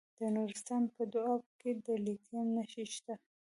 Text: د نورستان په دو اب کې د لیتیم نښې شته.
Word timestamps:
د 0.19 0.21
نورستان 0.35 0.83
په 0.95 1.03
دو 1.13 1.21
اب 1.35 1.43
کې 1.59 1.71
د 1.85 1.87
لیتیم 2.05 2.45
نښې 2.55 2.85
شته. 2.93 3.13